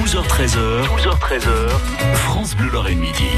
[0.00, 1.68] 12h13h, 12h13h,
[2.14, 3.28] France Bleu Lorraine Midi.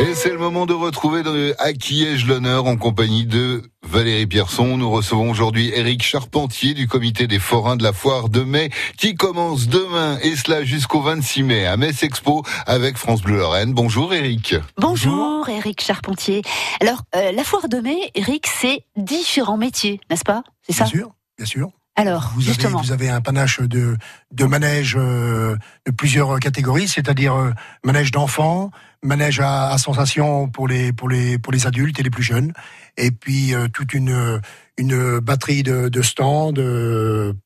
[0.00, 4.26] Et c'est le moment de retrouver dans à qui ai-je l'honneur en compagnie de Valérie
[4.26, 4.76] Pierson.
[4.76, 8.68] Nous recevons aujourd'hui Éric Charpentier du comité des forains de la foire de mai
[8.98, 13.72] qui commence demain et cela jusqu'au 26 mai à Metz Expo avec France Bleu Lorraine.
[13.72, 14.56] Bonjour Éric.
[14.76, 16.42] Bonjour Éric Charpentier.
[16.82, 20.42] Alors euh, la foire de mai, Éric, c'est différents métiers, n'est-ce pas?
[20.66, 20.84] C'est ça?
[20.84, 21.70] Bien sûr, bien sûr.
[22.00, 22.78] Alors, vous justement.
[22.78, 23.98] Avez, vous avez un panache de,
[24.32, 25.54] de manège euh,
[25.86, 27.50] de plusieurs catégories, c'est-à-dire euh,
[27.84, 28.70] manège d'enfants,
[29.02, 32.54] manège à, à, sensation pour les, pour, les, pour les adultes et les plus jeunes,
[32.96, 34.40] et puis euh, toute une,
[34.78, 36.54] une batterie de, de stands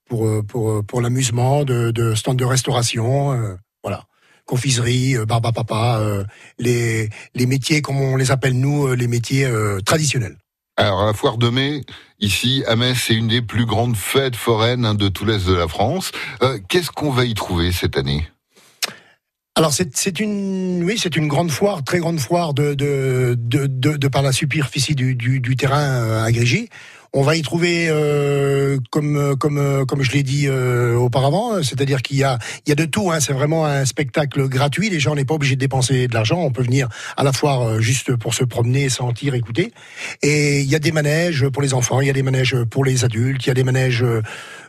[0.08, 4.04] pour, pour, pour l'amusement, de, de stands de restauration, voilà
[4.46, 6.02] confiserie, barbe à papa,
[6.58, 9.50] les, les métiers comme on les appelle nous, les métiers
[9.86, 10.36] traditionnels.
[10.76, 11.82] Alors, la foire de mai,
[12.18, 15.54] ici, à Metz, c'est une des plus grandes fêtes foraines hein, de tout l'Est de
[15.54, 16.10] la France.
[16.42, 18.28] Euh, Qu'est-ce qu'on va y trouver cette année?
[19.56, 24.96] Alors c'est une oui c'est une grande foire très grande foire de par la superficie
[24.96, 26.68] du, du, du terrain euh, agrégé
[27.14, 32.18] on va y trouver, euh, comme comme comme je l'ai dit euh, auparavant, c'est-à-dire qu'il
[32.18, 33.12] y a il y a de tout.
[33.12, 34.90] Hein, c'est vraiment un spectacle gratuit.
[34.90, 36.40] Les gens n'est pas obligé de dépenser de l'argent.
[36.40, 39.72] On peut venir à la foire euh, juste pour se promener, sentir, écouter.
[40.22, 42.84] Et il y a des manèges pour les enfants, il y a des manèges pour
[42.84, 44.04] les adultes, il y a des manèges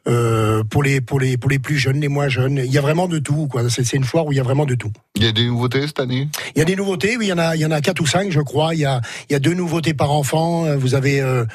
[0.08, 2.62] euh, pour les pour les pour les plus jeunes, les moins jeunes.
[2.64, 3.48] Il y a vraiment de tout.
[3.48, 3.68] Quoi.
[3.72, 4.92] C'est, c'est une foire où il y a vraiment de tout.
[5.16, 6.30] Il y a des nouveautés cette année?
[6.56, 7.18] Il y a des nouveautés.
[7.18, 8.76] Oui, il y en a il y en a quatre ou cinq, je crois.
[8.76, 10.78] Il y a il y a deux nouveautés par enfant.
[10.78, 11.46] Vous avez euh,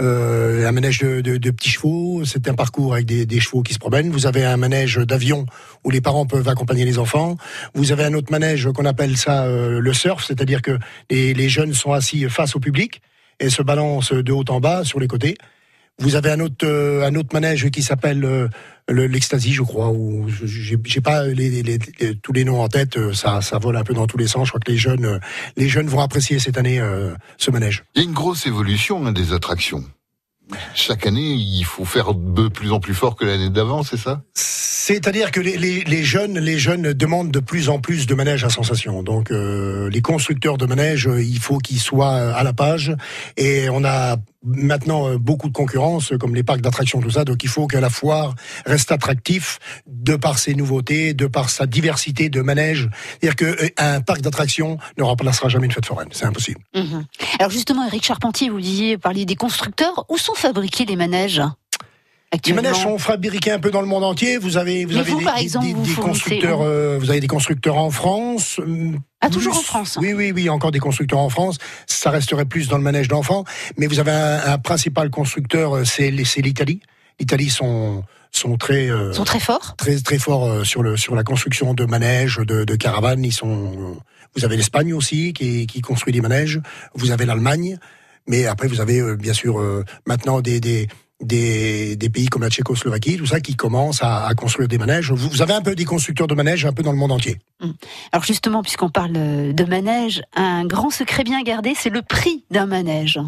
[0.00, 3.62] euh, un manège de, de, de, petits chevaux, c'est un parcours avec des, des, chevaux
[3.62, 4.10] qui se promènent.
[4.10, 5.46] Vous avez un manège d'avion
[5.84, 7.36] où les parents peuvent accompagner les enfants.
[7.74, 10.78] Vous avez un autre manège qu'on appelle ça euh, le surf, c'est-à-dire que
[11.10, 13.02] les, les, jeunes sont assis face au public
[13.40, 15.36] et se balancent de haut en bas sur les côtés.
[16.00, 18.48] Vous avez un autre euh, un autre manège qui s'appelle euh,
[18.88, 19.90] l'ecstasy, je crois.
[19.90, 21.78] Ou j'ai pas les, les,
[22.22, 22.96] tous les noms en tête.
[22.96, 24.46] Euh, ça ça vole un peu dans tous les sens.
[24.46, 25.20] Je crois que les jeunes
[25.56, 26.80] les jeunes vont apprécier cette année
[27.36, 27.84] ce manège.
[27.94, 29.84] Il y a une grosse évolution hein, des attractions.
[30.74, 34.22] Chaque année, il faut faire de plus en plus fort que l'année d'avant, c'est ça?
[34.34, 38.44] C'est-à-dire que les, les, les, jeunes, les jeunes demandent de plus en plus de manèges
[38.44, 39.02] à sensation.
[39.02, 42.96] Donc, euh, les constructeurs de manèges, il faut qu'ils soient à la page.
[43.36, 47.24] Et on a maintenant euh, beaucoup de concurrence, comme les parcs d'attractions, tout ça.
[47.24, 48.34] Donc il faut que la foire
[48.66, 52.88] reste attractif de par ses nouveautés, de par sa diversité de manèges.
[53.20, 56.08] C'est-à-dire qu'un euh, parc d'attractions ne remplacera jamais une fête foraine.
[56.12, 56.60] C'est impossible.
[56.74, 57.04] Mhm.
[57.38, 60.04] Alors justement, Eric Charpentier, vous disiez, parliez des constructeurs.
[60.08, 61.42] Où sont fabriqués les manèges?
[62.46, 64.38] Les manèges sont fabriqués un peu dans le monde entier.
[64.38, 66.60] Vous avez, vous avez des, par exemple, des, constructeurs.
[66.62, 68.60] Euh, vous avez des constructeurs en France.
[69.20, 69.98] Ah, toujours en France.
[70.00, 71.58] Oui, oui, oui, encore des constructeurs en France.
[71.86, 73.44] Ça resterait plus dans le manège d'enfants.
[73.76, 76.80] Mais vous avez un, un principal constructeur, euh, c'est l'Italie.
[77.18, 81.24] L'Italie sont sont très euh, sont très forts très très forts sur le sur la
[81.24, 84.00] construction de manèges de, de caravanes ils sont
[84.36, 86.60] vous avez l'Espagne aussi qui, qui construit des manèges
[86.94, 87.76] vous avez l'Allemagne
[88.28, 89.60] mais après vous avez bien sûr
[90.06, 90.86] maintenant des, des
[91.20, 95.12] des, des, pays comme la Tchécoslovaquie, tout ça, qui commencent à, à, construire des manèges.
[95.12, 97.38] Vous, avez un peu des constructeurs de manèges un peu dans le monde entier.
[97.60, 97.74] Hum.
[98.12, 102.66] Alors justement, puisqu'on parle de manège, un grand secret bien gardé, c'est le prix d'un
[102.66, 103.20] manège.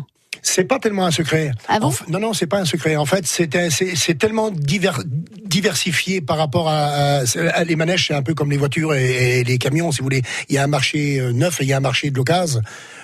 [0.45, 1.53] C'est pas tellement un secret.
[1.69, 2.97] Ah bon non, non, c'est pas un secret.
[2.97, 5.01] En fait, c'est tellement divers,
[5.45, 7.21] diversifié par rapport à,
[7.55, 8.09] à, les manèges.
[8.09, 10.23] C'est un peu comme les voitures et, et, les camions, si vous voulez.
[10.49, 12.61] Il y a un marché euh, neuf et il y a un marché de l'occasion.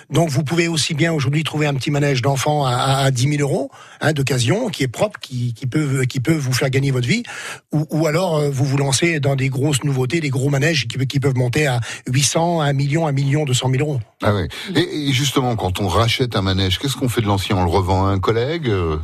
[0.09, 3.41] Donc, vous pouvez aussi bien aujourd'hui trouver un petit manège d'enfant à, à 10 000
[3.41, 3.69] euros
[4.01, 7.23] hein, d'occasion, qui est propre, qui, qui, peut, qui peut vous faire gagner votre vie,
[7.71, 10.97] ou, ou alors euh, vous vous lancez dans des grosses nouveautés, des gros manèges qui,
[11.07, 13.99] qui peuvent monter à 800, 1 million, 1 million 200 000 euros.
[14.23, 14.47] Ah oui.
[14.75, 17.55] Et, et justement, quand on rachète un manège, qu'est-ce qu'on fait de l'ancien?
[17.57, 18.97] On le revend à un collègue euh?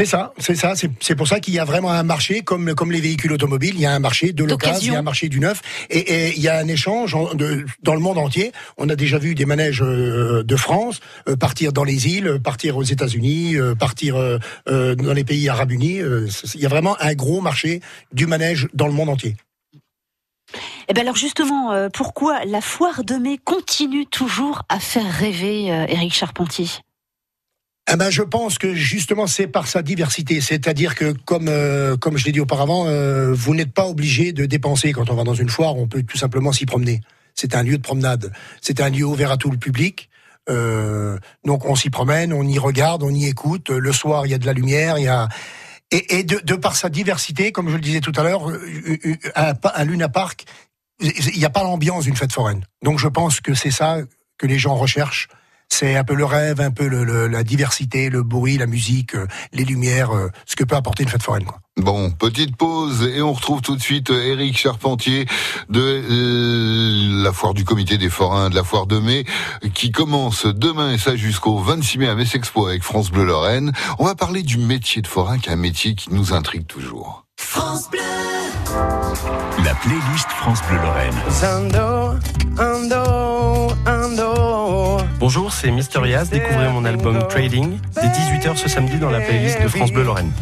[0.00, 0.72] C'est ça, c'est ça.
[1.00, 3.82] C'est pour ça qu'il y a vraiment un marché, comme, comme les véhicules automobiles, il
[3.82, 6.34] y a un marché de l'occasion, il y a un marché du neuf, et, et
[6.34, 8.52] il y a un échange de, dans le monde entier.
[8.78, 12.78] On a déjà vu des manèges euh, de France euh, partir dans les îles, partir
[12.78, 14.16] aux États-Unis, euh, partir
[14.66, 16.00] dans les pays arabes unis.
[16.54, 19.36] Il y a vraiment un gros marché du manège dans le monde entier.
[20.88, 26.14] Eh bien alors justement, pourquoi la foire de mai continue toujours à faire rêver Éric
[26.14, 26.68] Charpentier?
[27.92, 32.16] Eh ben, je pense que justement c'est par sa diversité, c'est-à-dire que comme euh, comme
[32.16, 35.34] je l'ai dit auparavant, euh, vous n'êtes pas obligé de dépenser quand on va dans
[35.34, 37.00] une foire, on peut tout simplement s'y promener.
[37.34, 40.08] C'est un lieu de promenade, c'est un lieu ouvert à tout le public.
[40.48, 43.70] Euh, donc on s'y promène, on y regarde, on y écoute.
[43.70, 45.28] Le soir, il y a de la lumière, il y a
[45.90, 48.46] et, de, par sa diversité, comme je le disais tout à l'heure,
[49.34, 50.44] un, un Luna Park,
[51.00, 52.64] il n'y a pas l'ambiance d'une fête foraine.
[52.84, 53.98] Donc je pense que c'est ça
[54.38, 55.26] que les gens recherchent
[55.72, 59.26] c'est un peu le rêve, un peu le, la diversité, le bruit, la musique, euh,
[59.52, 61.44] les lumières, euh, ce que peut apporter une fête foraine.
[61.44, 61.60] Quoi.
[61.76, 65.26] Bon, petite pause et on retrouve tout de suite Éric Charpentier
[65.70, 69.24] de la foire du comité des forains de la foire de mai
[69.72, 73.72] qui commence demain et ça jusqu'au 26 mai à Metz Expo avec France Bleu Lorraine.
[73.98, 77.24] On va parler du métier de forain qui est un métier qui nous intrigue toujours.
[77.38, 78.00] France Bleu
[79.64, 81.14] La playlist France Bleu Lorraine.
[85.20, 86.30] Bonjour, c'est Mister Yaz.
[86.30, 90.32] Découvrez mon album Trading dès 18h ce samedi dans la playlist de France Bleu Lorraine.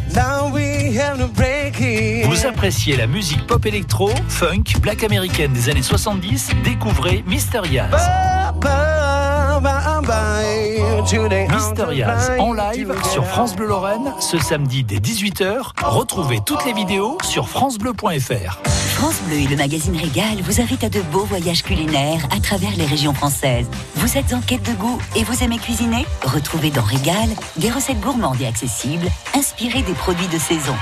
[2.23, 7.59] Vous appréciez la musique pop électro, funk, black américaine des années 70 Découvrez Mister
[11.91, 15.71] Yaz en live sur France Bleu Lorraine ce samedi dès 18h.
[15.83, 18.59] Retrouvez toutes les vidéos sur francebleu.fr.
[18.95, 22.75] France Bleu et le magazine Régal vous invitent à de beaux voyages culinaires à travers
[22.77, 23.65] les régions françaises.
[23.95, 26.05] Vous êtes en quête de goût et vous aimez cuisiner?
[26.23, 30.75] Retrouvez dans Régal des recettes gourmandes et accessibles, inspirées des produits de saison.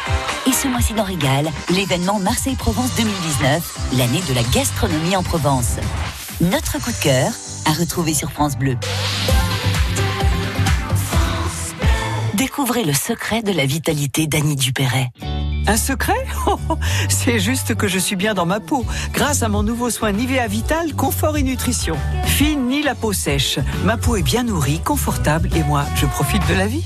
[0.47, 5.77] Et ce mois-ci dans Régal, l'événement Marseille-Provence 2019, l'année de la gastronomie en Provence.
[6.41, 7.31] Notre coup de cœur
[7.67, 8.77] à retrouver sur France Bleu.
[12.35, 15.11] Découvrez le secret de la vitalité d'Annie Dupéret.
[15.67, 16.57] Un secret oh,
[17.09, 20.47] C'est juste que je suis bien dans ma peau, grâce à mon nouveau soin Nivea
[20.47, 21.97] Vital Confort et Nutrition.
[22.25, 26.53] Fini la peau sèche, ma peau est bien nourrie, confortable et moi, je profite de
[26.53, 26.85] la vie.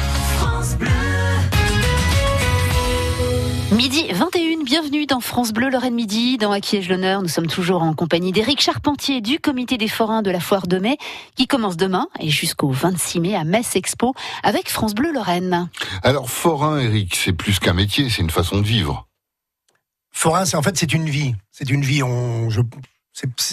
[3.71, 7.47] Midi 21, bienvenue dans France Bleu Lorraine Midi, dans À qui ai-je l'honneur Nous sommes
[7.47, 10.97] toujours en compagnie d'Éric Charpentier du comité des forains de la foire de mai
[11.37, 14.13] qui commence demain et jusqu'au 26 mai à Metz Expo
[14.43, 15.69] avec France Bleu Lorraine.
[16.03, 19.07] Alors forain, Éric, c'est plus qu'un métier, c'est une façon de vivre.
[20.11, 21.33] Forain, c'est en fait c'est une vie.
[21.53, 22.03] C'est une vie.
[22.03, 22.59] On je,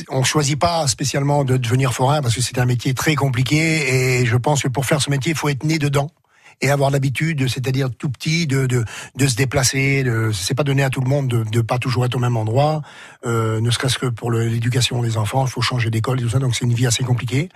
[0.08, 4.26] on choisit pas spécialement de devenir forain parce que c'est un métier très compliqué et
[4.26, 6.10] je pense que pour faire ce métier, il faut être né dedans
[6.60, 8.84] et avoir l'habitude, c'est-à-dire tout petit, de, de,
[9.16, 10.02] de se déplacer.
[10.02, 12.36] De, c'est pas donné à tout le monde de, de pas toujours être au même
[12.36, 12.82] endroit.
[13.26, 16.38] Euh, ne serait-ce que pour l'éducation des enfants, il faut changer d'école et tout ça.
[16.38, 17.48] Donc c'est une vie assez compliquée,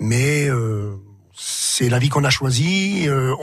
[0.00, 0.85] mais euh,
[1.78, 3.04] c'est la vie qu'on a choisie.
[3.06, 3.34] Euh,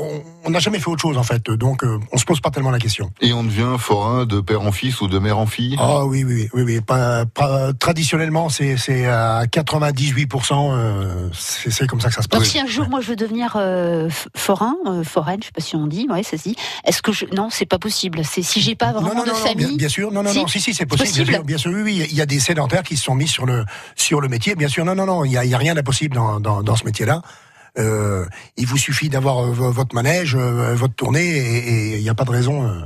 [0.45, 2.69] on- n'a jamais fait autre chose en fait, donc euh, on se pose pas tellement
[2.71, 3.11] la question.
[3.21, 5.75] Et on devient forain de père en fils ou de mère en fille?
[5.79, 6.79] Ah oui, oui, oui, oui.
[6.81, 10.71] Pas, pas- traditionnellement, c'est c'est à 98%.
[10.73, 12.49] euh, c'est c'est comme ça que ça se Donc passe.
[12.49, 15.75] si un jour moi je veux devenir euh, forain, euh, foraine, je sais pas si
[15.75, 16.55] on dit, ouais ça se dit.
[16.85, 18.21] Est-ce que je non c'est pas possible.
[18.23, 19.65] C'est si j'ai pas vraiment non, non, de non, famille.
[19.67, 21.25] bien, bien sûr, non, non, Si non, si, si, c'est possible, possible.
[21.27, 23.27] Bien, sûr, bien sûr, oui, oui, il y a des sédentaires qui se sont mis
[23.27, 23.65] sur le
[23.95, 25.73] sur le métier, bien sûr, non, non, non, il y a, il y a rien
[25.73, 27.21] d'impossible dans, dans, dans ce métier-là.
[27.79, 28.25] Euh,
[28.57, 32.13] il vous suffit d'avoir euh, vo- votre manège, euh, votre tournée, et il n'y a
[32.15, 32.67] pas de raison.
[32.67, 32.81] euh,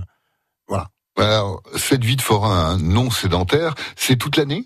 [1.20, 4.64] Alors, cette vie de forain hein, non sédentaire, c'est toute l'année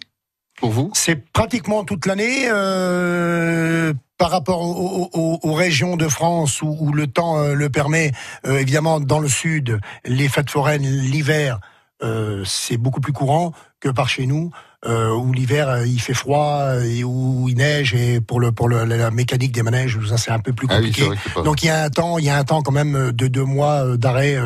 [0.58, 0.92] pour vous?
[0.94, 2.50] C'est pratiquement toute l'année.
[2.50, 8.12] euh, par rapport aux, aux- aux régions de France où, où le temps le permet,
[8.46, 11.60] euh, évidemment dans le sud, les fêtes foraines l'hiver,
[12.04, 14.52] euh, c'est beaucoup plus courant que par chez nous,
[14.86, 18.68] euh, où l'hiver euh, il fait froid et où il neige et pour le pour
[18.68, 21.10] le, la, la mécanique des manèges, ça c'est un peu plus Ah oui, compliqué.
[21.36, 21.42] pas...
[21.44, 23.46] Donc il y a un temps, il y a un temps quand même de deux
[23.46, 24.38] mois d'arrêt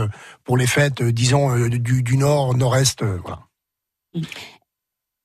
[0.44, 3.40] pour les fêtes, disons du, du nord, nord-est, voilà.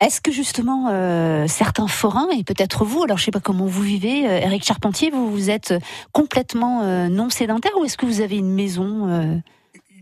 [0.01, 3.83] Est-ce que justement euh, certains forains et peut-être vous, alors je sais pas comment vous
[3.83, 5.75] vivez, Eric Charpentier, vous vous êtes
[6.13, 9.37] complètement euh, non sédentaire ou est-ce que vous avez une maison euh,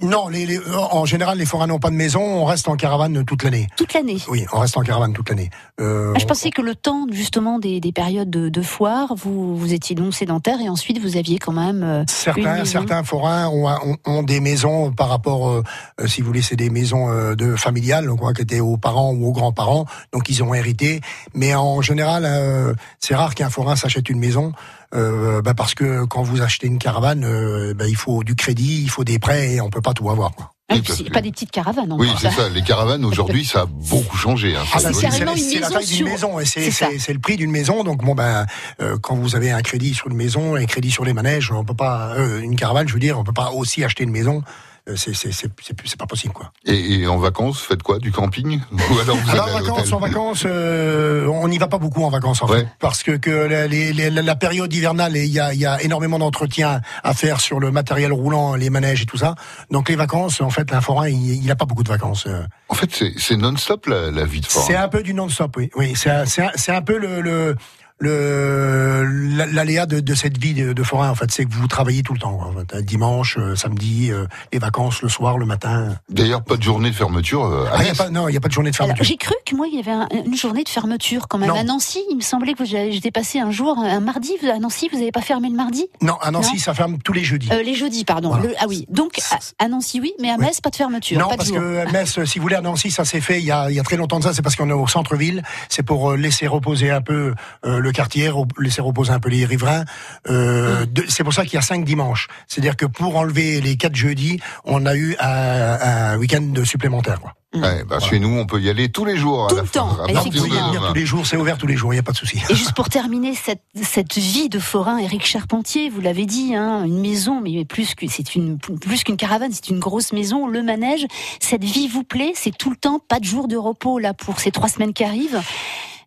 [0.02, 3.24] Non, les, les- en général, les forains n'ont pas de maison, on reste en caravane
[3.24, 3.66] toute l'année.
[3.76, 5.50] toute l'année Oui, on reste en caravane toute l'année.
[5.80, 9.56] Euh, Ah, Je pensais que le temps justement des, des périodes de, de foire, vous,
[9.56, 11.82] vous étiez non sédentaire et ensuite vous aviez quand même.
[11.82, 15.62] euh, Certains, certains forains ont, ont, ont des maisons par rapport, euh,
[16.00, 18.76] euh, si vous voulez, c'est des maisons euh, de familiales, donc quoi, qui étaient aux
[18.76, 21.00] parents ou aux grands-parents, donc ils ont hérité.
[21.34, 24.52] Mais en général, euh, c'est rare qu'un forain s'achète une maison,
[24.94, 28.82] euh, bah, parce que quand vous achetez une caravane, euh, bah, il faut du crédit,
[28.82, 30.32] il faut des prêts, et on peut pas tout avoir.
[30.34, 30.50] Quoi.
[30.70, 31.92] ah, Oui, parce pas des petites caravanes.
[31.92, 32.48] en Oui, c'est ça.
[32.48, 34.56] Les caravanes aujourd'hui, ça a beaucoup changé.
[34.56, 37.50] Hein, Ah, bah, c'est carrément une la taille d'une sur- maison c'est le prix d'une
[37.50, 37.84] maison.
[37.84, 38.46] Donc bon ben
[38.80, 41.64] euh, quand vous avez un crédit sur une maison et crédit sur les manèges, on
[41.64, 44.42] peut pas euh, une caravane, je veux dire, on peut pas aussi acheter une maison.
[44.88, 46.50] Euh, C'est c'est c'est c'est c'est pas possible quoi.
[46.64, 47.98] Et, et en vacances, faites quoi?
[47.98, 48.60] Du camping?
[48.72, 49.94] Ou alors vous Alors allez à vacances, l'hôtel?
[49.94, 52.60] en vacances, euh, on n'y va pas beaucoup en vacances en Ouais.
[52.60, 55.82] fait, parce que, que la, les- les- la période hivernale, il y a, y a
[55.82, 59.34] énormément d'entretien à faire sur le matériel roulant, les manèges et tout ça.
[59.70, 62.26] Donc les vacances, en fait, un forain, il n'a pas beaucoup de vacances.
[62.26, 62.42] euh.
[62.68, 64.84] En fait, c'est c'est non-stop la, la vie de C'est forain.
[64.84, 65.70] un peu du non-stop, oui.
[65.76, 67.56] Oui, c'est un, c'est un- c'est un peu le, le,
[67.98, 69.04] le
[69.52, 72.12] l'aléa de, de, cette vie de, de, forain en fait c'est que vous travaillez tout
[72.12, 72.82] le temps quoi.
[72.82, 75.96] dimanche euh, samedi euh, les vacances le soir le matin.
[76.08, 78.40] D'ailleurs pas de journée de fermeture euh, ah, y a pas, non il y a
[78.40, 79.04] pas de journée de fermeture.
[79.04, 81.50] j'ai cru que moi il y avait une journée de fermeture quand même.
[81.50, 84.32] À Nancy il me semblait que j'étais passé un jour un mardi.
[84.52, 85.86] À Nancy vous n'avez pas fermé le mardi?
[86.00, 87.48] Non à Nancy ça ferme tous les jeudis.
[87.64, 88.32] Les jeudis pardon.
[88.58, 88.86] Ah oui.
[88.90, 89.18] Donc
[89.58, 92.24] à, Nancy oui mais à Metz pas de fermeture non pas parce de que Metz
[92.24, 93.96] si vous voulez à Nancy ça s'est fait il y a, il y a très
[93.96, 94.32] longtemps de ça.
[94.32, 98.30] C'est parce qu'on est au centre ville c'est pour laisser reposer un peu le quartier
[98.58, 99.84] laisser reposer un peu les riverains.
[100.28, 101.02] Euh, mm.
[101.08, 102.28] c'est pour ça qu'il y a cinq dimanches.
[102.46, 107.20] C'est-à-dire que pour enlever les quatre jeudis, on a eu un, un week-end supplémentaire.
[107.20, 107.34] Quoi.
[107.54, 107.60] Mm.
[107.88, 109.46] bah, Chez nous, on peut y aller tous les jours.
[109.48, 109.88] Tout le temps.
[109.88, 112.12] vous pouvez venir tous les jours, c'est ouvert tous les jours, il n'y a pas
[112.12, 112.38] de souci.
[112.48, 116.84] Et juste pour terminer, cette, cette vie de forain, Éric Charpentier, vous l'avez dit, hein,
[116.84, 120.62] une maison, mais plus que c'est une plus qu'une caravane, c'est une grosse maison, le
[120.62, 121.06] manège.
[121.40, 124.40] Cette vie vous plaît C'est tout le temps, pas de jour de repos là pour
[124.40, 125.40] ces trois semaines qui arrivent.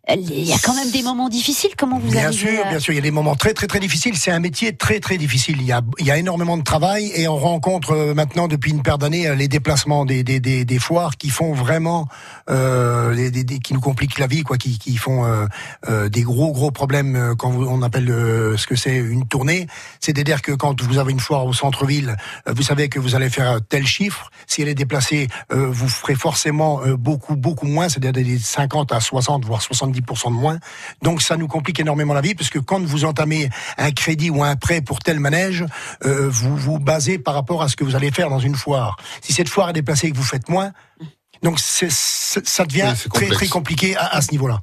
[0.08, 1.70] Il y a quand même des moments difficiles.
[1.78, 4.16] Comment vous bien sûr, bien sûr, il y a des moments très très très difficiles.
[4.16, 5.58] C'est un métier très très difficile.
[5.60, 8.72] Il y a il y a énormément de travail et on rencontre euh, maintenant depuis
[8.72, 12.08] une paire d'années euh, les déplacements des, des, des, des, foires qui font vraiment
[12.50, 15.46] euh, des, des, qui nous compliquent la vie, quoi, qui, qui font euh,
[15.88, 19.68] euh des gros gros problèmes quand on appelle ce que c'est une tournée.
[20.00, 22.16] C'est-à-dire que quand vous avez une foire au centre-ville,
[22.48, 24.30] vous savez que vous allez faire tel chiffre.
[24.48, 29.44] Si elle est déplacée, vous ferez forcément beaucoup beaucoup moins, c'est-à-dire des 50 à 60
[29.44, 30.58] voire 70 10% de moins.
[31.02, 34.42] Donc ça nous complique énormément la vie parce que quand vous entamez un crédit ou
[34.42, 35.64] un prêt pour tel manège,
[36.04, 38.96] euh, vous vous basez par rapport à ce que vous allez faire dans une foire.
[39.20, 40.72] Si cette foire est déplacée et que vous faites moins,
[41.42, 44.60] donc ça devient très très compliqué à, à ce niveau-là.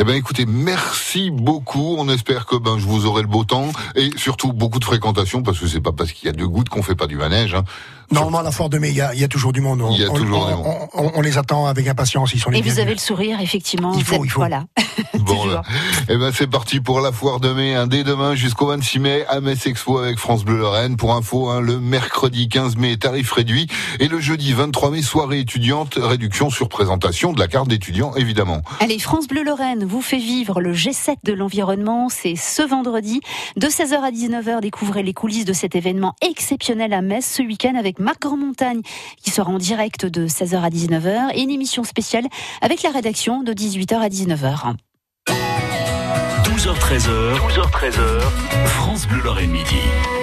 [0.00, 1.96] Eh ben écoutez, merci beaucoup.
[1.98, 5.42] On espère que ben je vous aurai le beau temps et surtout beaucoup de fréquentation
[5.42, 7.54] parce que c'est pas parce qu'il y a deux gouttes qu'on fait pas du manège.
[7.54, 7.64] Hein.
[8.10, 9.82] Normalement, à la foire de mai, il y a, y a, toujours du monde.
[9.90, 12.32] il y a on, toujours on, on, on, les attend avec impatience.
[12.32, 13.92] Ils sont les et vous avez le sourire, effectivement.
[13.96, 14.40] Il faut, il faut.
[14.40, 14.64] Voilà.
[15.18, 15.62] Bon, là.
[16.08, 19.24] Eh ben c'est parti pour la foire de mai, hein, dès demain jusqu'au 26 mai
[19.28, 20.96] à Metz Expo avec France Bleu Lorraine.
[20.96, 23.68] Pour info, hein, le mercredi 15 mai tarif réduit
[24.00, 28.62] et le jeudi 23 mai soirée étudiante réduction sur présentation de la carte d'étudiant évidemment.
[28.80, 32.08] Allez, France Bleu Lorraine vous fait vivre le G7 de l'environnement.
[32.08, 33.20] C'est ce vendredi
[33.56, 34.60] de 16h à 19h.
[34.60, 38.82] Découvrez les coulisses de cet événement exceptionnel à Metz ce week-end avec Marc Grandmontagne
[39.16, 42.26] qui sera en direct de 16h à 19h et une émission spéciale
[42.60, 44.74] avec la rédaction de 18h à 19h.
[46.44, 48.20] 12h13h, 12h13h,
[48.66, 50.17] France Bleu Lorraine Midi.